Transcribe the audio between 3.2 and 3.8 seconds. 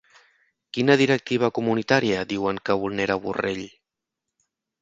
Borrell?